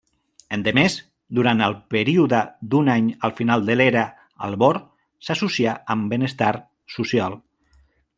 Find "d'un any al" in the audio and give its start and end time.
2.71-3.35